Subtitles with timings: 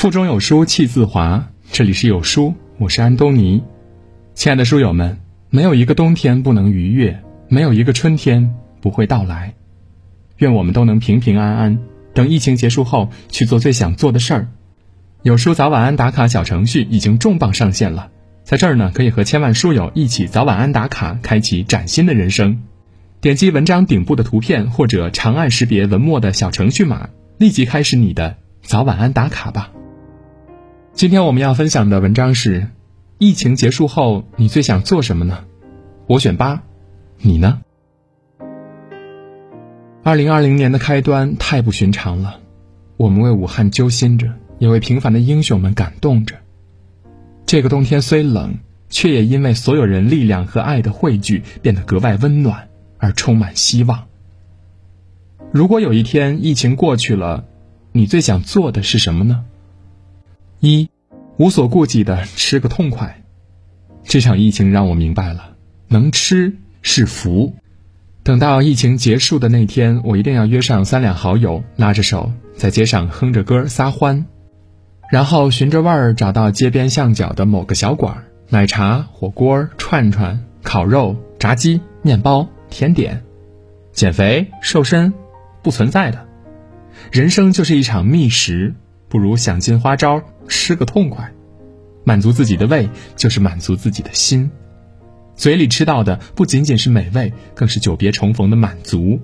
[0.00, 3.62] 腹中有书气自华，这里是有书，我是安东尼。
[4.32, 5.18] 亲爱的书友们，
[5.50, 9.52] 没有一个冬天不能逾越，没有一个春天不会到来。
[10.38, 11.78] 愿我们都能平平安安，
[12.14, 14.48] 等疫情结束后去做最想做的事儿。
[15.22, 18.08] 有书早晚安打卡小程序已经重磅上线了，
[18.42, 22.62] 在这儿呢，可以和千万书友一起早晚安打卡，开启崭新的人生。
[23.20, 29.70] 点击文章顶部的图片或者长按识别文末的小程序码，立即开始你的早晚安打卡吧。
[31.00, 32.68] 今天我们要分享的文章是：
[33.16, 35.46] 疫情结束后，你最想做什么呢？
[36.06, 36.62] 我选八，
[37.16, 37.62] 你呢？
[40.02, 42.40] 二零二零年的开端太不寻常了，
[42.98, 46.36] 我们为武汉揪心着，也为平凡的英雄们感动着。
[47.46, 48.58] 这个冬天虽冷，
[48.90, 54.04] 却也因为所有人力量和爱的汇聚，变得格外温暖而充满希望。
[55.50, 57.46] 如果有一天疫情过去了，
[57.90, 59.46] 你最想做的是什么呢？
[60.60, 60.90] 一，
[61.38, 63.22] 无所顾忌的吃个痛快。
[64.04, 65.56] 这场疫情让我明白了，
[65.88, 67.54] 能吃是福。
[68.22, 74.26] 等到疫情结束的那天，我一定要约上三两好友，拉着手在街上哼着歌撒欢，
[75.10, 83.22] 然后循着味儿找到街边巷角的某个小馆儿，奶茶、火锅、串串、烤肉、炸鸡、面包、甜点，
[83.92, 85.14] 减肥瘦身
[85.62, 86.26] 不存在的，
[87.10, 88.74] 人生就是一场觅食，
[89.10, 91.30] 不如想尽花招吃个痛快，
[92.04, 94.50] 满足自己的胃就是满足自己的心。
[95.34, 99.20] 嘴里吃到的不仅仅是美味，更是久别重逢的满足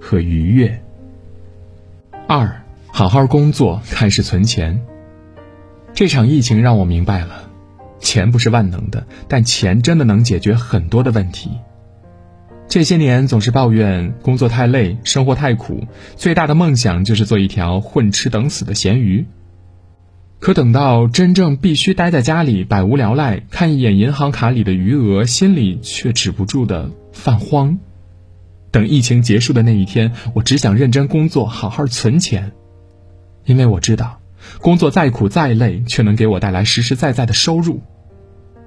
[0.00, 0.82] 和愉悦。
[2.28, 4.80] 二，好好工作，开始存钱。
[5.94, 7.50] 这场疫情让我明白了，
[7.98, 11.50] 钱不是万能的，但钱真的能解决很多的问题。
[12.70, 19.26] 这些年总是抱怨工作太累，生活太苦，最大的梦想就是做一条混吃等死的咸鱼。
[20.38, 27.76] 可等到真正必须待在家里百无聊赖，看一眼银行卡里的余额，心里却止不住的泛慌。
[28.70, 32.52] 等疫情结束的那一天，我只想认真工作，好好存钱，
[33.46, 34.20] 因为我知道，
[34.60, 37.82] 工作再苦再累，却能给我带来实实在在的收入，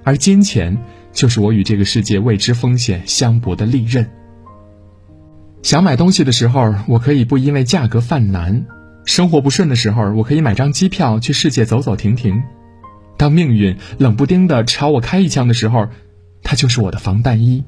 [0.03, 0.77] 而金钱
[1.13, 4.09] 就是我与这个世界未知风险相搏的利刃。
[5.61, 8.65] 想买东西的时候，我可以不因为价格犯难。
[9.05, 12.41] 生活不顺的时候，我可以买张机票去世界走走停停；
[13.17, 15.87] 当命运冷不丁的朝我开一枪的时候，
[16.41, 17.63] 它就是我的防弹衣。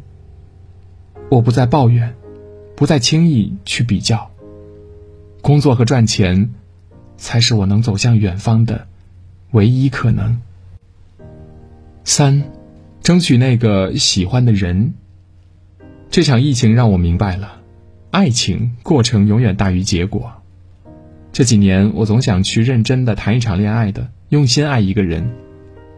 [1.29, 2.15] 我不再抱怨，
[2.75, 4.31] 不再轻易去比较。
[5.41, 6.53] 工作和赚钱，
[7.17, 8.87] 才是我能走向远方的
[9.51, 10.41] 唯一可能。
[12.03, 12.43] 三，
[13.05, 14.95] 争取那个喜欢的人。
[16.09, 17.61] 这场疫情让我明白了，
[18.09, 20.33] 爱情过程永远大于结果。
[21.31, 25.29] 这几年，我总想去认真的谈一场恋爱的，用心爱一个人，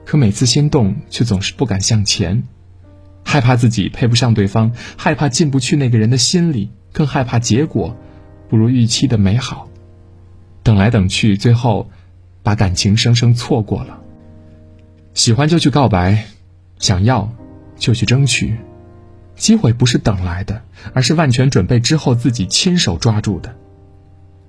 [0.04, 2.44] 可每次心动却总是不敢向前，
[3.24, 7.96] 害怕自己配不上对方，害怕进不去那个人的心里，更害怕结果
[8.50, 9.70] 不如预期的美好。
[10.62, 11.90] 等来等去，最后
[12.44, 14.02] 把感情生生错过了。
[15.14, 16.26] 喜欢就去告白，
[16.80, 17.32] 想要
[17.76, 18.58] 就去争取，
[19.36, 20.62] 机会不是等来的，
[20.94, 23.56] 而是万全准备之后自己亲手抓住的。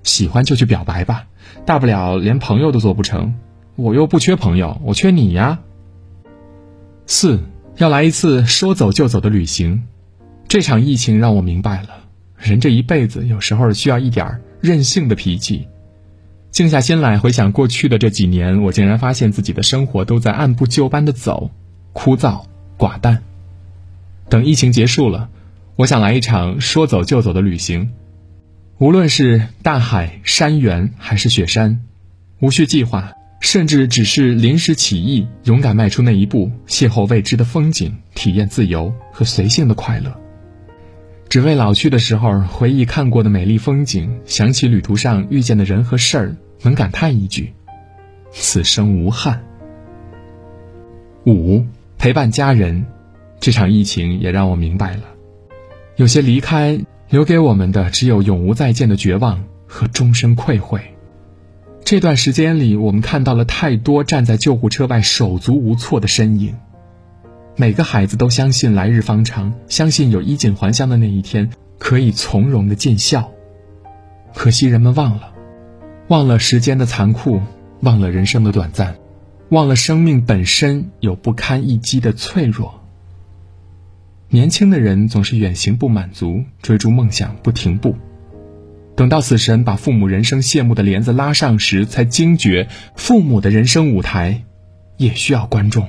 [0.03, 1.27] 喜欢就去表白吧，
[1.67, 3.35] 大不了连朋友都做不成，
[3.77, 5.59] 我又不缺朋友，我缺你呀。
[7.07, 7.41] 四
[7.77, 9.85] 要来一次说走就走的旅行，
[10.47, 11.89] 这场疫情让我明白了，
[12.37, 15.69] 人这一辈子有时候需要一点任性的脾气。
[16.51, 21.51] 静下心来回想过去的这几年，我竟然发现自己的生活都在按部就班的走，
[22.01, 22.45] 枯燥
[22.79, 23.25] 寡淡。
[24.29, 25.31] 等疫情结束了，
[25.75, 27.91] 我想来一场说走就走的旅行。
[28.79, 31.81] 无论是大海、山原还是雪山，
[32.39, 40.17] 无需计划，甚至只是临时起意，勇敢迈出那一步，邂逅未知的风景，体验自由和随性的快乐。
[41.29, 47.53] 只为老去的时候回忆看过的美丽风景，想起旅途上遇见的人和事儿，能感叹一句：
[48.31, 49.43] 此生无憾。
[51.27, 51.67] 五
[51.99, 52.87] 陪伴家人，
[53.41, 55.03] 这场疫情也让我明白了，
[55.97, 56.81] 有些离开。
[57.11, 60.95] 留给我们的只有永无再见的绝望和终身愧悔。
[61.83, 66.55] 这段时间里，我们看到了太多站在救护车外手足无措的身影。
[67.57, 71.49] 每个孩子都相信来日方长，相信有衣锦还乡的那一天，
[71.79, 73.31] 可以从容的尽孝。
[74.35, 75.33] 可惜人们忘了，
[76.09, 77.41] 忘了时间的残酷，
[77.81, 78.97] 忘了人生的短暂，
[79.51, 82.85] 忘了生命本身有不堪一击的脆弱。
[84.29, 87.97] 年轻的人总是远行不满足，追逐梦想不停步。
[88.95, 94.45] 等到死神把父母人生谢幕的帘子拉上时，才惊觉父母的人生舞台
[94.99, 95.89] 也需要观众。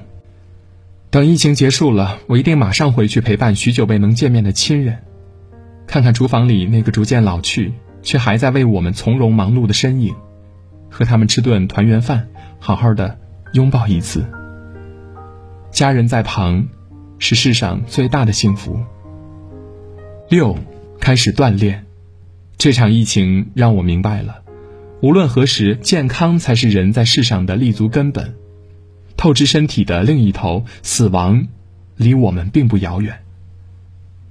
[1.09, 4.99] 等疫情结束了，我一定马上回去陪伴许久未能见面的亲人，
[5.85, 7.73] 看看厨房里那个逐渐老去
[8.03, 10.15] 却还在为我们从容忙碌的身影，
[10.89, 12.27] 和他们吃顿团圆饭，
[12.59, 13.17] 好好的
[13.53, 14.23] 拥抱一次。
[15.71, 16.67] 家人在旁，
[17.17, 18.79] 是世上最大的幸福。
[20.29, 20.57] 六，
[20.99, 21.85] 开始锻炼。
[22.57, 24.41] 这场疫情让我明白了，
[25.01, 28.35] 无论何时，健康才是人在世上的立足根本。
[29.15, 31.47] 透支身体的另一头，死亡，
[31.95, 33.19] 离我们并不遥远。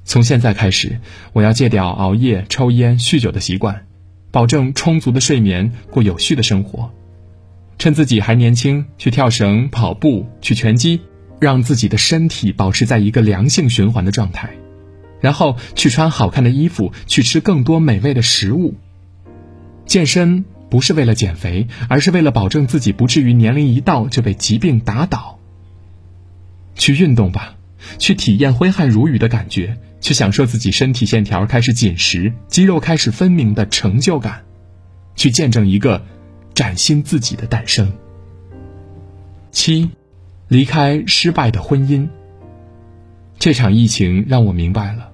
[0.04, 1.00] 从现在开始，
[1.32, 3.86] 我要戒掉熬夜、抽烟、酗酒的习惯，
[4.30, 6.90] 保证充足的睡眠，过有序的生活。
[7.78, 11.00] 趁自己还年轻，去跳绳、跑步、去拳击，
[11.40, 14.50] 让自己的身体保持在一个良性循环的状态。
[15.20, 18.74] 然后去穿好看的衣服，去吃更多美味的食物。
[19.86, 20.44] 健身。
[20.70, 25.38] 不是为了减肥，而是为了保证自己不至于年龄一到就被疾病打倒。
[26.74, 27.54] 去运动吧，
[27.98, 34.44] 去体验挥汗如雨的感觉，去享受自己身体线条开始紧实、肌肉开始分明的成就感，
[35.16, 36.04] 去见证一个
[36.58, 37.92] 崭新自己的诞生。
[39.52, 39.90] 七，
[40.48, 42.08] 离开失败的婚姻。
[43.38, 45.12] 这场疫情让我明白了，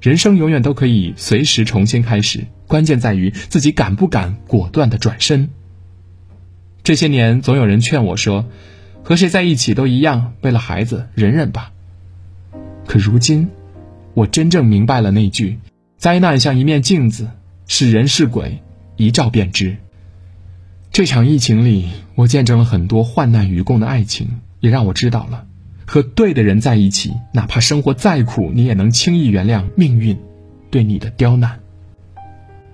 [0.00, 2.48] 人生永远都可以随时重新开始。
[2.66, 5.50] 关键在于自己敢不敢果断的转身。
[6.82, 8.44] 这些年，总有人劝我说
[9.04, 11.70] ：“和谁在一起都一样，为了孩子，忍忍吧。”
[12.88, 13.50] 可如今，
[14.14, 15.60] 我真正明白了那句
[15.96, 17.30] ：“灾难像一面镜子，
[17.68, 18.60] 是人是鬼，
[18.96, 19.76] 一照便知。”
[20.92, 24.28] 这场疫情里，我见证了很多患难与共的爱情，
[24.60, 25.46] 也让我知道了，
[25.86, 30.18] 和对的人在一起，哪怕生活再苦，你也能轻易原谅命运
[30.70, 31.60] 对你的刁难。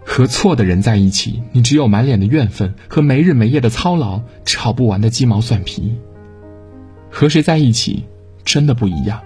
[0.04, 5.94] 和错的人在一起，你只有满脸的怨愤和没日没夜的操劳，吵不完的鸡毛蒜皮。
[7.12, 8.04] 和谁在一起，
[8.44, 9.20] 真的不一样。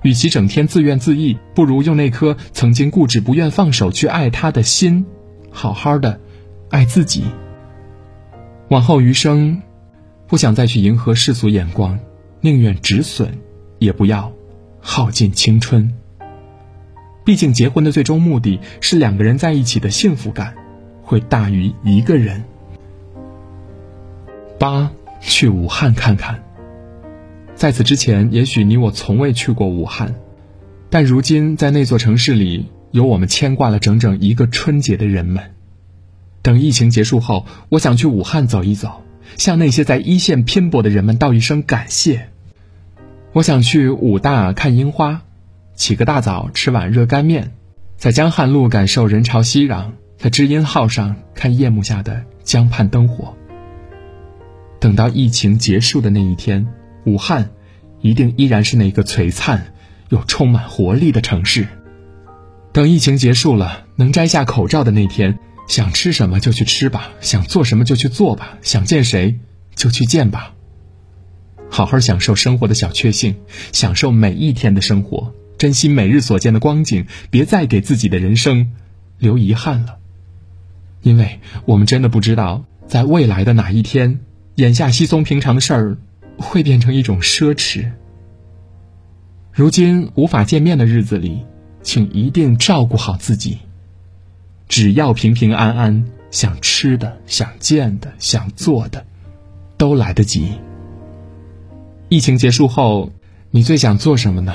[0.00, 5.04] 与其整天自怨自艾，不如用那颗曾经固执不愿放手去爱他的心，
[5.50, 6.18] 好好的
[6.70, 7.22] 爱自己。
[8.68, 9.62] 往后余生，
[10.26, 12.00] 不想再去迎合世俗眼光，
[12.40, 13.28] 宁愿止损，
[13.78, 14.32] 也不要
[14.80, 15.94] 耗尽青春。
[17.24, 20.54] 毕竟，结婚的最终目的是两个人在一起的幸福感，
[21.02, 22.42] 会大于一个人。
[24.58, 24.90] 八，
[25.20, 26.42] 去武汉看看。
[27.54, 30.14] 在此之前，也许你我从未去过武汉，
[30.90, 35.55] 但如今在那座城市里，有我们牵挂了整整一个春节的人们。
[36.46, 39.02] 等疫情结束后，我想去武汉走一走，
[39.36, 42.28] 向那些在一线拼搏的人们道一声感谢。
[43.32, 45.22] 我想去武大看樱花。
[45.74, 47.50] 起个大早，吃碗热干面，
[47.96, 49.86] 在江汉路感受人潮熙攘，
[50.18, 53.34] 在知音号上看夜幕下的江畔灯火。
[54.78, 56.68] 等到疫情结束的那一天，
[57.06, 57.50] 武汉
[58.00, 59.72] 一定依然是那个璀璨
[60.10, 61.66] 又充满活力的城市。
[62.70, 69.38] 等疫情结束了，能摘下口罩的那天，想吃什么就去吃吧，想做什么就去做吧，想见谁
[69.74, 70.54] 就去见吧。
[71.68, 73.36] 好好享受生活的小确幸，
[73.72, 75.34] 享受每一天的生活。
[75.58, 78.72] 珍惜每日所见的光景，别再给自己的人生
[79.18, 79.98] 留遗憾了。
[81.02, 84.20] 因为我们真的不知道，在未来的哪一天，
[84.54, 85.98] 眼下稀松平常的事儿，
[86.38, 87.90] 会变成一种奢侈。
[89.52, 91.38] 如今无法见面的日子里，
[91.82, 93.58] 请一定照顾好自己。
[94.68, 99.04] 只要平平安安，想吃的、想见的、想做的，
[99.76, 100.52] 都来得及。
[102.08, 103.10] 疫情结束后，
[103.50, 104.54] 你最想做什么呢？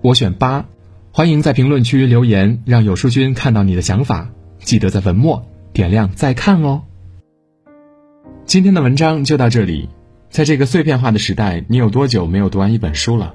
[0.00, 0.66] 我选八，
[1.12, 4.30] 欢迎在评论区留言，让有书君看到你的想法。
[4.58, 6.82] 记得在文末点亮再看哦。
[8.44, 9.88] 今天的文章就到这里。
[10.30, 13.34] 在这个碎片化的时代，你有多久没有读完一本书了？